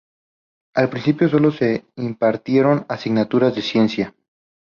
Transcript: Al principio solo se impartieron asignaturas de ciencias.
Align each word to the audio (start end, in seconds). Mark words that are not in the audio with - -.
Al 0.73 0.89
principio 0.89 1.29
solo 1.29 1.51
se 1.51 1.85
impartieron 1.95 2.87
asignaturas 2.89 3.53
de 3.53 3.61
ciencias. 3.61 4.13